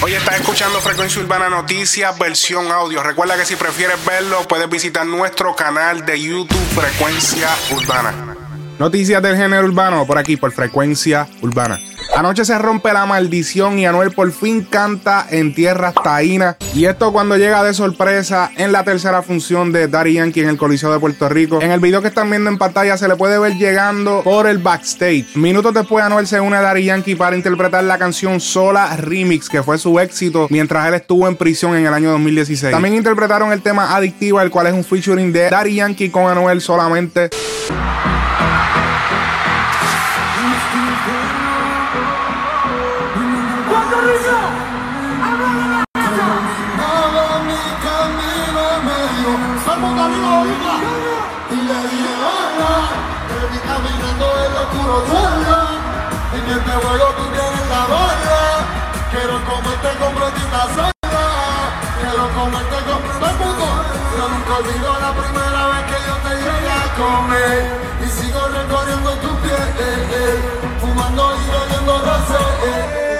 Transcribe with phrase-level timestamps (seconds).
[0.00, 3.02] Hoy estás escuchando Frecuencia Urbana Noticias, versión audio.
[3.02, 8.36] Recuerda que si prefieres verlo, puedes visitar nuestro canal de YouTube Frecuencia Urbana.
[8.78, 11.80] Noticias del género urbano por aquí, por Frecuencia Urbana.
[12.18, 16.56] Anoche se rompe la maldición y Anuel por fin canta en tierras taínas.
[16.74, 20.56] Y esto cuando llega de sorpresa en la tercera función de Daddy Yankee en el
[20.56, 21.62] Coliseo de Puerto Rico.
[21.62, 24.58] En el video que están viendo en pantalla se le puede ver llegando por el
[24.58, 25.36] backstage.
[25.36, 29.62] Minutos después Anuel se une a Daddy Yankee para interpretar la canción Sola Remix, que
[29.62, 32.72] fue su éxito mientras él estuvo en prisión en el año 2016.
[32.72, 36.60] También interpretaron el tema Adictiva, el cual es un featuring de Daddy Yankee con Anuel
[36.62, 37.30] solamente.
[66.98, 67.60] Comer.
[68.04, 70.38] Y sigo recorriendo tu piel,
[70.80, 72.42] fumando y bebiendo rosé.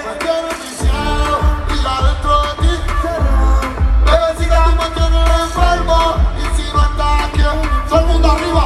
[0.05, 2.73] Me quiero viciado y adentro de ti.
[4.05, 5.99] Bebecita, tú me tienes enfermo.
[6.37, 7.43] Y si no estás aquí,
[7.89, 8.65] todo el mundo arriba.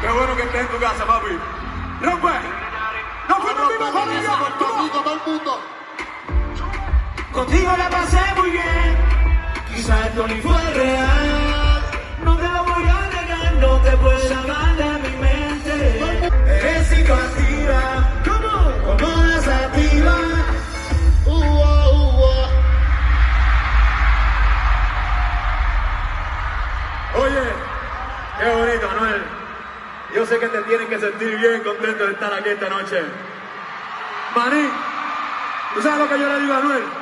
[0.00, 1.38] Qué bueno que estés en tu casa, papi.
[2.02, 2.34] ¡Rompe!
[3.28, 4.32] ¡Rompe conmigo, familia!
[4.38, 5.60] Puerto Rico, todo el mundo.
[7.32, 9.11] Contigo la pasé muy bien.
[9.74, 11.82] Quizás ni fue real.
[12.24, 16.30] No te lo voy a negar, no te puedo sacar de mi mente.
[16.46, 18.12] Eres psicoactiva.
[18.24, 18.96] ¿Cómo?
[18.98, 20.16] Como desativa.
[21.26, 22.48] Ua.
[27.14, 27.44] Oye,
[28.38, 29.22] qué bonito, Anuel.
[30.14, 33.02] Yo sé que te tienes que sentir bien contento de estar aquí esta noche.
[34.36, 34.68] Maní,
[35.74, 37.01] ¿tú sabes lo que yo le digo a Anuel?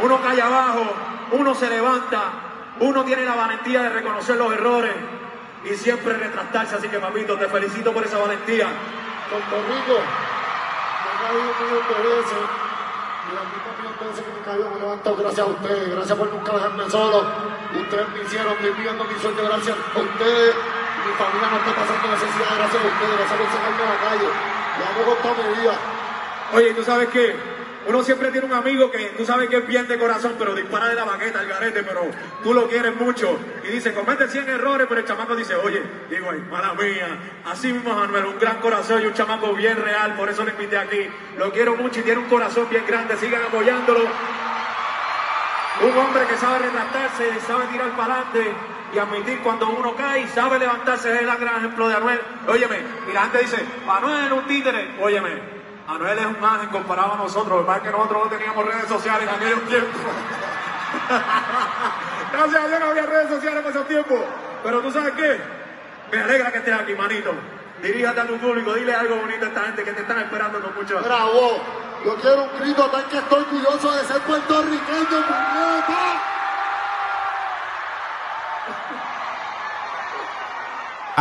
[0.00, 0.84] Uno cae abajo,
[1.32, 2.20] uno se levanta,
[2.80, 4.94] uno tiene la valentía de reconocer los errores
[5.64, 6.76] y siempre retractarse.
[6.76, 8.68] Así que, papito, te felicito por esa valentía.
[9.30, 12.38] Puerto Rico, me he caído un millón de veces.
[13.28, 15.50] Y las mismas millón de veces que me he caído me he levantado gracias a
[15.50, 15.90] ustedes.
[15.90, 17.18] Gracias por nunca dejarme solo.
[17.74, 20.54] Ustedes me hicieron, me viviendo mi sueño gracias a ustedes.
[21.04, 23.14] Mi familia no está pasando necesidad gracias a ustedes.
[23.18, 24.28] Gracias por sacarme a la calle.
[24.28, 25.74] Y hago con toda mi vida.
[26.54, 27.58] Oye, ¿tú sabes qué?
[27.88, 30.88] Uno siempre tiene un amigo que tú sabes que es bien de corazón, pero dispara
[30.88, 32.02] de la baqueta, el garete, pero
[32.42, 33.38] tú lo quieres mucho.
[33.64, 37.18] Y dice, comete 100 errores, pero el chamaco dice, oye, digo, ay, mala mía.
[37.46, 40.76] Así mismo, Manuel, un gran corazón y un chamaco bien real, por eso lo invité
[40.76, 41.08] aquí.
[41.38, 44.00] Lo quiero mucho y tiene un corazón bien grande, sigan apoyándolo.
[45.80, 48.52] Un hombre que sabe retratarse, sabe tirar para adelante
[48.92, 51.10] y admitir cuando uno cae y sabe levantarse.
[51.14, 52.20] Es el gran ejemplo de Anuel.
[52.48, 54.94] Óyeme, y la gente dice, Anuel es un títere.
[55.00, 55.57] Óyeme,
[55.88, 57.66] Anuel es un ángel comparado a nosotros.
[57.66, 60.00] Lo que nosotros no teníamos redes sociales en aquellos tiempos.
[62.32, 64.20] Gracias a Dios no había redes sociales en esos tiempos.
[64.62, 65.40] Pero tú sabes qué?
[66.12, 67.32] Me alegra que estés aquí, manito.
[67.82, 70.74] Diríjate a tu público, dile algo bonito a esta gente que te están esperando con
[70.74, 71.00] mucho.
[71.02, 71.58] Bravo.
[72.04, 76.37] Yo quiero un grito tan que estoy orgulloso de ser puertorriqueño, puñeta.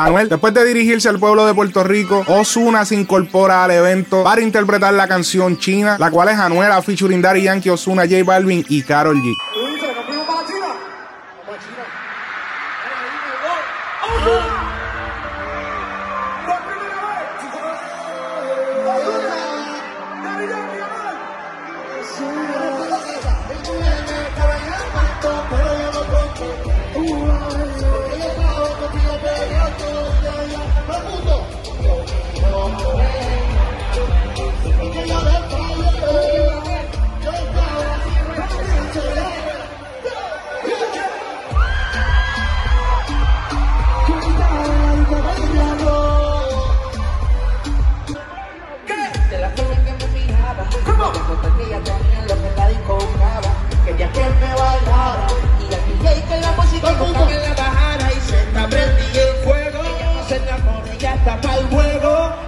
[0.05, 4.41] Anuel, después de dirigirse al pueblo de Puerto Rico, Ozuna se incorpora al evento para
[4.41, 8.63] interpretar la canción China, la cual es Anuel a featuring Daddy Yankee, Ozuna, J Balvin
[8.69, 9.33] y Karol G.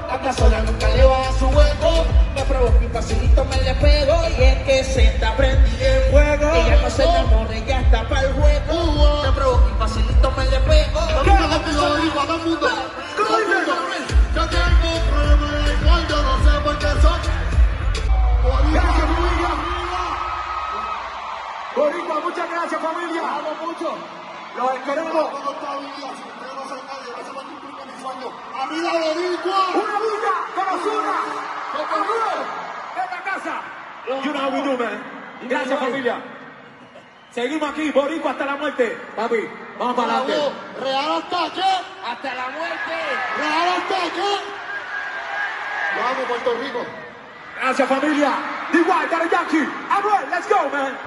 [0.09, 2.05] anda sola nunca le va a su hueco,
[2.35, 6.51] me provoca y facilito me le pego y es que se está prendí el fuego.
[6.53, 10.59] Ella no se enamora, ella está para el juego, me provoca y facilito me le
[10.59, 10.99] pego.
[14.35, 17.19] Yo tengo problemas de alcohol, yo no sé por qué son.
[18.71, 19.51] Gracias, familia.
[21.75, 23.21] Boricua, muchas gracias, familia.
[23.21, 23.97] Amo mucho.
[24.57, 25.29] Los queremos.
[25.29, 26.09] ¿Cómo está mi vida?
[26.15, 27.35] Si ustedes no son nadie, gracias
[28.19, 28.33] sueño.
[28.56, 29.68] ¡Arriba, Boricua!
[29.74, 31.18] Una vida con Ozuna.
[31.94, 32.39] ¡Anuel!
[34.25, 35.04] You know how we do, man.
[35.48, 36.16] Gracias, familia.
[37.31, 38.98] Seguimos aquí, Boricua hasta la muerte.
[39.16, 40.51] Papi, vamos para adelante.
[40.81, 42.10] Real hasta qué?
[42.10, 42.95] Hasta la muerte.
[43.38, 44.31] Real hasta qué?
[46.01, 46.86] Vamos, Puerto Rico.
[47.62, 48.31] Gracias, familia.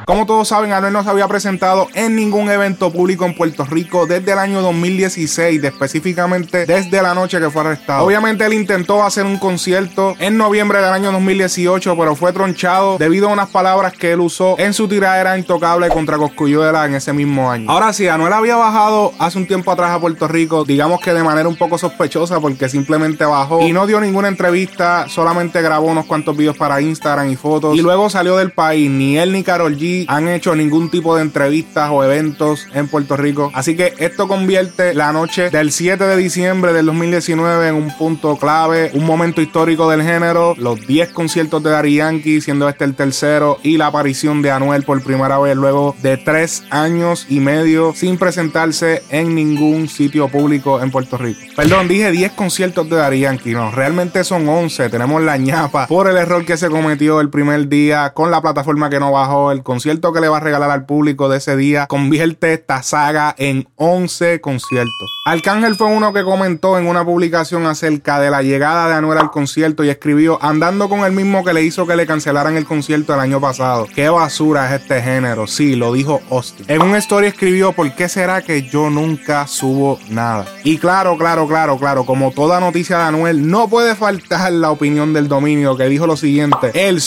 [0.05, 4.07] Como todos saben, Anuel no se había presentado en ningún evento público en Puerto Rico
[4.07, 8.05] desde el año 2016, específicamente desde la noche que fue arrestado.
[8.05, 13.29] Obviamente él intentó hacer un concierto en noviembre del año 2018, pero fue tronchado debido
[13.29, 17.51] a unas palabras que él usó en su tiradera intocable contra Coscuyuela en ese mismo
[17.51, 17.71] año.
[17.71, 21.23] Ahora sí, Anuel había bajado hace un tiempo atrás a Puerto Rico, digamos que de
[21.23, 26.07] manera un poco sospechosa porque simplemente bajó y no dio ninguna entrevista, solamente grabó unos
[26.07, 28.91] cuantos videos para Instagram y fotos y luego salió del país.
[28.91, 33.17] Ni él ni Carol G han hecho ningún tipo de entrevistas o eventos en Puerto
[33.17, 33.51] Rico.
[33.55, 38.37] Así que esto convierte la noche del 7 de diciembre del 2019 en un punto
[38.37, 40.55] clave, un momento histórico del género.
[40.59, 44.83] Los 10 conciertos de Daddy Yankee, siendo este el tercero, y la aparición de Anuel
[44.83, 50.81] por primera vez luego de tres años y medio sin presentarse en ningún sitio público
[50.81, 51.41] en Puerto Rico.
[51.57, 54.89] Perdón, dije 10 conciertos de Daddy Yankee, no, realmente son 11.
[54.89, 58.89] Tenemos la ñapa por el error que se cometió el primer día con la plataforma
[58.89, 59.53] que no bajó.
[59.53, 63.35] El concierto que le va a regalar al público de ese día convierte esta saga
[63.37, 65.11] en 11 conciertos.
[65.27, 69.31] Arcángel fue uno que comentó en una publicación acerca de la llegada de Anuel al
[69.31, 73.15] concierto y escribió andando con el mismo que le hizo que le cancelaran el concierto
[73.15, 73.87] el año pasado.
[73.95, 75.47] Qué basura es este género.
[75.47, 76.67] Sí, lo dijo Austin.
[76.69, 80.47] En un story escribió ¿por qué será que yo nunca subo nada?
[80.65, 85.13] Y claro, claro, claro, claro, como toda noticia de Anuel, no puede faltar la opinión
[85.13, 86.71] del dominio que dijo lo siguiente.
[86.75, 87.01] El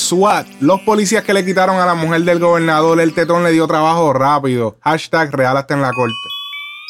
[0.60, 4.12] Los policías que le quitaron a la mujer del gobernador el tetón le dio trabajo
[4.12, 4.76] rápido.
[4.82, 6.35] Hashtag real hasta en la corte.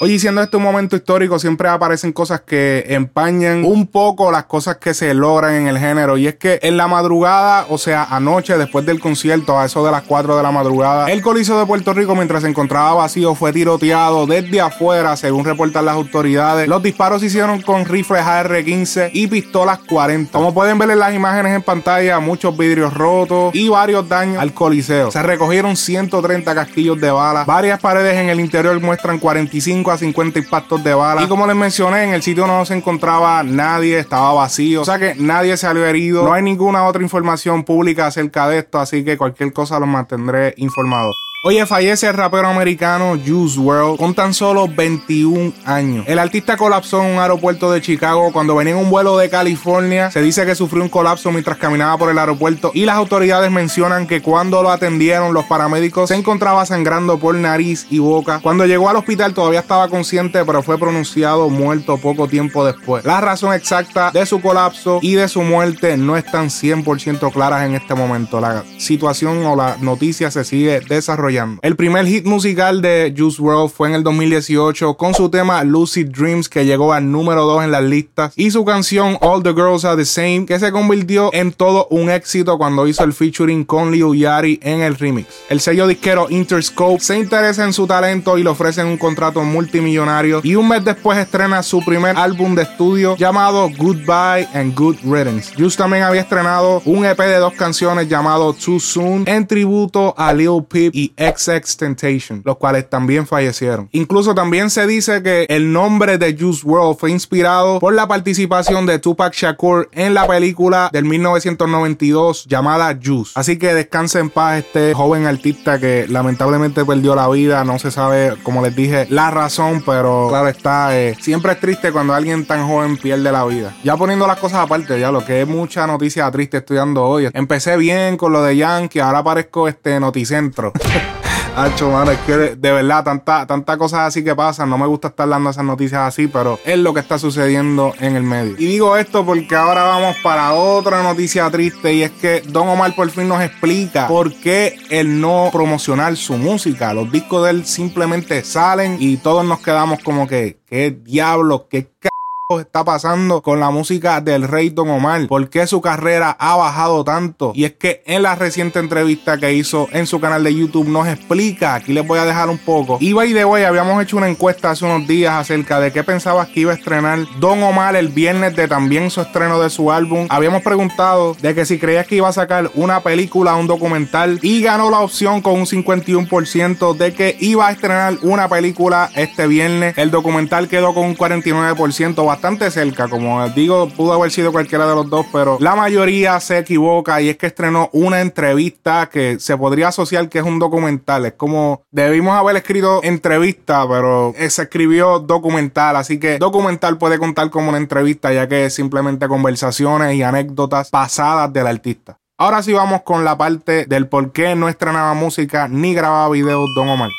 [0.01, 4.75] Oye, siendo este un momento histórico, siempre aparecen cosas que empañan un poco las cosas
[4.75, 6.17] que se logran en el género.
[6.17, 9.91] Y es que en la madrugada, o sea, anoche, después del concierto, a eso de
[9.91, 13.53] las 4 de la madrugada, el Coliseo de Puerto Rico, mientras se encontraba vacío, fue
[13.53, 16.67] tiroteado desde afuera, según reportan las autoridades.
[16.67, 20.37] Los disparos se hicieron con rifles AR-15 y pistolas 40.
[20.37, 24.53] Como pueden ver en las imágenes en pantalla, muchos vidrios rotos y varios daños al
[24.53, 25.09] Coliseo.
[25.09, 27.45] Se recogieron 130 casquillos de balas.
[27.45, 31.23] Varias paredes en el interior muestran 45 a 50 impactos de bala.
[31.23, 34.81] Y como les mencioné, en el sitio no se encontraba nadie, estaba vacío.
[34.81, 36.23] O sea que nadie salió herido.
[36.23, 40.53] No hay ninguna otra información pública acerca de esto, así que cualquier cosa los mantendré
[40.57, 41.15] informados.
[41.47, 46.03] Oye, fallece el rapero americano Juice WRLD con tan solo 21 años.
[46.07, 50.09] El artista colapsó en un aeropuerto de Chicago cuando venía en un vuelo de California.
[50.09, 54.07] Se dice que sufrió un colapso mientras caminaba por el aeropuerto y las autoridades mencionan
[54.07, 58.39] que cuando lo atendieron los paramédicos se encontraba sangrando por nariz y boca.
[58.41, 63.05] Cuando llegó al hospital todavía estaba consciente pero fue pronunciado muerto poco tiempo después.
[63.05, 67.75] La razón exacta de su colapso y de su muerte no están 100% claras en
[67.75, 68.41] este momento.
[68.41, 71.34] La situación o la noticia se sigue desarrollando.
[71.61, 76.07] El primer hit musical de Juice WRLD fue en el 2018 con su tema Lucid
[76.07, 79.83] Dreams que llegó al número 2 en las listas y su canción All the Girls
[79.83, 83.91] Are the Same que se convirtió en todo un éxito cuando hizo el featuring con
[83.91, 85.27] Liu Yari en el remix.
[85.49, 90.39] El sello disquero Interscope se interesa en su talento y le ofrecen un contrato multimillonario
[90.41, 95.53] y un mes después estrena su primer álbum de estudio llamado Goodbye and Good Riddance.
[95.57, 100.33] Juice también había estrenado un EP de dos canciones llamado Too Soon en tributo a
[100.33, 103.89] Lil Peep y XX Temptation, los cuales también fallecieron.
[103.91, 108.85] Incluso también se dice que el nombre de Juice WRLD fue inspirado por la participación
[108.85, 113.31] de Tupac Shakur en la película del 1992 llamada Juice.
[113.35, 117.63] Así que descanse en paz este joven artista que lamentablemente perdió la vida.
[117.63, 121.91] No se sabe, como les dije, la razón, pero claro está, eh, siempre es triste
[121.91, 123.73] cuando alguien tan joven pierde la vida.
[123.83, 127.29] Ya poniendo las cosas aparte, ya lo que es mucha noticia triste estudiando hoy.
[127.33, 130.73] Empecé bien con lo de Yankee, ahora parezco este noticentro.
[131.57, 134.69] Hacho, mano, es que de, verdad, tantas tanta cosas así que pasan.
[134.69, 138.17] No me gusta estar dando esas noticias así, pero es lo que está sucediendo en
[138.17, 138.55] el medio.
[138.57, 142.93] Y digo esto porque ahora vamos para otra noticia triste y es que Don Omar
[142.93, 146.93] por fin nos explica por qué el no promocionar su música.
[146.93, 151.67] Los discos de él simplemente salen y todos nos quedamos como que, ¿qué diablo?
[151.69, 152.09] ¿Qué c
[152.47, 155.25] está pasando con la música del rey Don Omar?
[155.27, 157.51] ¿Por qué su carrera ha bajado tanto?
[157.55, 161.07] Y es que en la reciente entrevista que hizo en su canal de YouTube nos
[161.07, 162.99] explica, aquí les voy a dejar un poco.
[163.01, 166.59] Y by the habíamos hecho una encuesta hace unos días acerca de qué pensabas que
[166.59, 170.27] iba a estrenar Don Omar el viernes de también su estreno de su álbum.
[170.29, 174.61] Habíamos preguntado de que si creías que iba a sacar una película, un documental y
[174.61, 179.97] ganó la opción con un 51% de que iba a estrenar una película este viernes.
[179.97, 183.07] El documental quedó con un 49% bastante cerca.
[183.07, 187.29] Como digo, pudo haber sido cualquiera de los dos, pero la mayoría se equivoca y
[187.29, 191.25] es que estrenó una entrevista que se podría asociar que es un documental.
[191.25, 195.95] Es como debimos haber escrito entrevista, pero se escribió documental.
[195.95, 200.89] Así que documental puede contar como una entrevista, ya que es simplemente conversaciones y anécdotas
[200.89, 202.17] pasadas del artista.
[202.37, 206.67] Ahora sí vamos con la parte del por qué no estrenaba música ni grababa videos
[206.75, 207.11] Don Omar.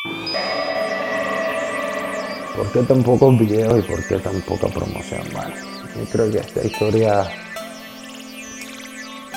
[2.56, 5.20] ¿Por qué tan pocos videos y por qué tan poca promoción?
[5.32, 5.54] Bueno,
[5.94, 7.26] yo creo que esta historia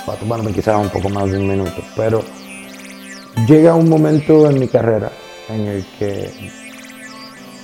[0.08, 2.24] va a tomarme quizás un poco más de un minuto, pero
[3.46, 5.12] llega un momento en mi carrera
[5.50, 6.32] en el que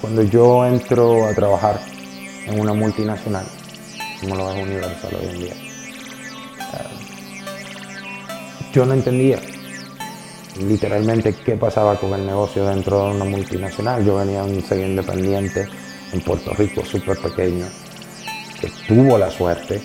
[0.01, 1.79] cuando yo entro a trabajar
[2.45, 3.45] en una multinacional,
[4.19, 5.53] como lo es Universal hoy en día,
[8.73, 9.39] yo no entendía
[10.59, 14.05] literalmente qué pasaba con el negocio dentro de una multinacional.
[14.05, 15.67] Yo venía de un sello independiente
[16.11, 17.65] en Puerto Rico, súper pequeño,
[18.59, 19.81] que tuvo la suerte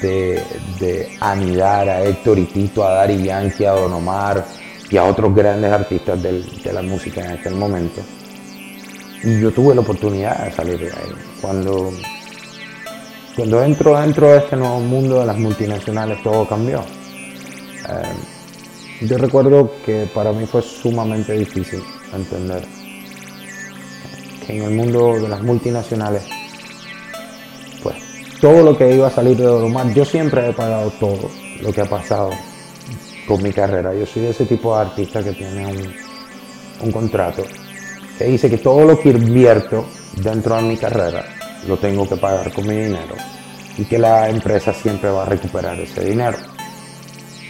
[0.00, 4.44] de, anidar a Héctor y Tito, a Dari Yankee, a Don Omar
[4.90, 8.00] y a otros grandes artistas de la música en aquel momento.
[9.22, 11.14] Y yo tuve la oportunidad de salir de ahí.
[11.40, 11.92] Cuando,
[13.34, 16.80] cuando entro dentro de este nuevo mundo de las multinacionales, todo cambió.
[16.80, 18.33] Eh,
[19.00, 21.82] yo recuerdo que para mí fue sumamente difícil
[22.14, 22.64] entender
[24.46, 26.22] que en el mundo de las multinacionales,
[27.82, 27.96] pues
[28.40, 31.80] todo lo que iba a salir de Omar, yo siempre he pagado todo lo que
[31.80, 32.30] ha pasado
[33.26, 33.94] con mi carrera.
[33.94, 35.94] Yo soy ese tipo de artista que tiene un,
[36.82, 37.42] un contrato
[38.18, 39.86] que dice que todo lo que invierto
[40.16, 41.24] dentro de mi carrera
[41.66, 43.16] lo tengo que pagar con mi dinero
[43.76, 46.53] y que la empresa siempre va a recuperar ese dinero.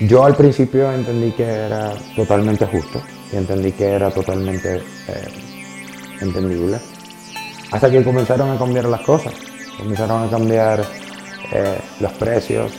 [0.09, 3.01] Yo al principio entendí que era totalmente justo
[3.33, 5.29] y entendí que era totalmente eh,
[6.21, 6.79] entendible.
[7.71, 9.33] Hasta que comenzaron a cambiar las cosas,
[9.79, 10.85] comenzaron a cambiar
[11.53, 12.73] eh, los precios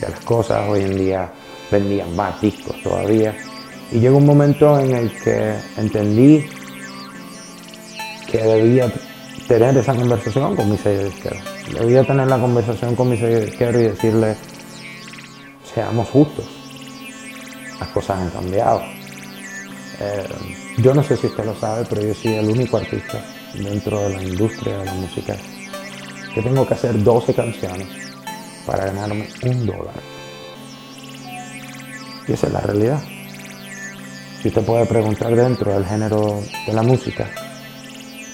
[0.00, 0.66] de las cosas.
[0.66, 1.30] Hoy en día
[1.70, 3.34] vendían más discos todavía.
[3.92, 6.46] Y llegó un momento en el que entendí
[8.30, 8.90] que debía
[9.46, 11.40] tener esa conversación con mi sello izquierdo.
[11.78, 14.36] Debía tener la conversación con mi sello izquierdo y decirle,
[15.74, 16.44] seamos justos.
[17.78, 18.82] Las cosas han cambiado.
[20.00, 20.28] Eh,
[20.78, 23.22] yo no sé si usted lo sabe, pero yo soy el único artista
[23.54, 25.36] dentro de la industria de la música
[26.34, 27.88] que tengo que hacer 12 canciones
[28.66, 29.94] para ganarme un dólar.
[32.26, 33.02] Y esa es la realidad.
[34.40, 37.28] Si usted puede preguntar dentro del género de la música,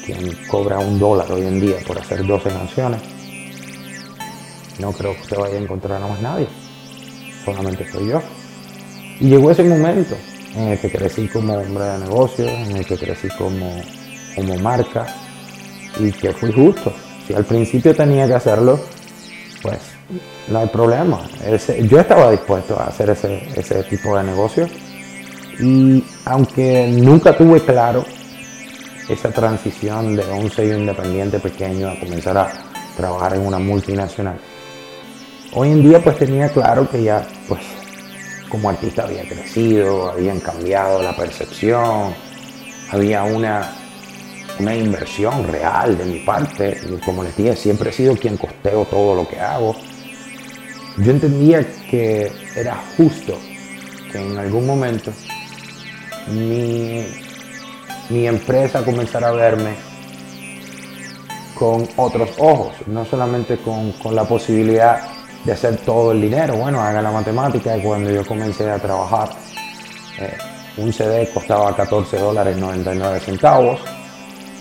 [0.05, 3.01] quien cobra un dólar hoy en día por hacer 12 canciones,
[4.79, 6.49] no creo que usted vaya a encontrar a más nadie
[7.47, 8.23] solamente soy yo.
[9.21, 10.15] Y llegó ese momento
[10.55, 13.81] en el que crecí como hombre de negocios, en el que crecí como,
[14.35, 15.07] como marca
[15.99, 16.93] y que fui justo.
[17.27, 18.79] Si al principio tenía que hacerlo,
[19.63, 19.79] pues
[20.49, 21.21] no hay problema.
[21.89, 24.69] yo estaba dispuesto a hacer ese, ese tipo de negocio
[25.59, 28.05] y aunque nunca tuve claro
[29.09, 32.53] esa transición de un sello independiente pequeño a comenzar a
[32.97, 34.39] trabajar en una multinacional,
[35.53, 37.61] Hoy en día pues tenía claro que ya pues
[38.49, 42.15] como artista había crecido, habían cambiado la percepción,
[42.91, 43.73] había una,
[44.59, 46.79] una inversión real de mi parte.
[47.05, 49.77] como les dije, siempre he sido quien costeo todo lo que hago.
[50.99, 53.39] Yo entendía que era justo
[54.11, 55.13] que en algún momento
[56.29, 57.07] mi,
[58.11, 59.75] mi empresa comenzara a verme
[61.55, 65.16] con otros ojos, no solamente con, con la posibilidad
[65.47, 66.57] de hacer todo el dinero.
[66.57, 69.31] Bueno, haga la matemática cuando yo comencé a trabajar,
[70.19, 70.37] eh,
[70.77, 73.81] un CD costaba 14 dólares 99 centavos.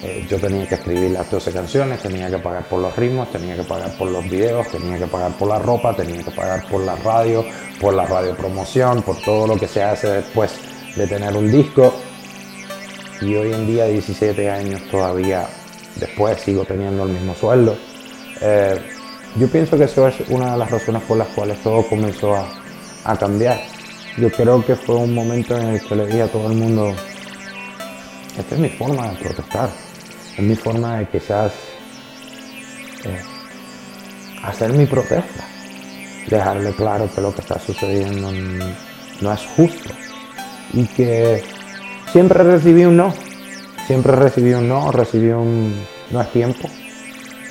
[0.03, 3.55] Eh, yo tenía que escribir las 12 canciones, tenía que pagar por los ritmos, tenía
[3.55, 6.81] que pagar por los videos, tenía que pagar por la ropa, tenía que pagar por
[6.81, 7.43] la radio,
[7.81, 10.53] por la radio promoción, por todo lo que se hace después
[10.95, 11.95] de tener un disco.
[13.21, 15.47] Y hoy en día, 17 años todavía
[15.95, 17.75] después, sigo teniendo el mismo sueldo.
[18.41, 18.94] Eh,
[19.37, 23.17] yo pienso que eso es una de las razones por las cuales todo comenzó a,
[23.17, 23.59] cambiar.
[24.17, 26.95] Yo creo que fue un momento en el que le dije a todo el mundo,
[28.37, 29.69] esta es mi forma de protestar,
[30.37, 31.51] es mi forma de quizás
[33.03, 33.21] eh,
[34.41, 35.43] hacer mi protesta,
[36.29, 38.31] dejarle claro que lo que está sucediendo
[39.21, 39.89] no es justo
[40.73, 41.43] y que
[42.13, 43.13] siempre recibí un no,
[43.85, 45.75] siempre recibí un no, recibí un
[46.09, 46.69] no es tiempo,